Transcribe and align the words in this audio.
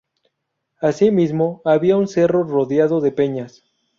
Asimismo 0.81 1.61
había 1.63 1.95
un 1.95 2.07
cerro 2.07 2.43
rodeado 2.43 3.01
de 3.01 3.11
peñas. 3.11 3.63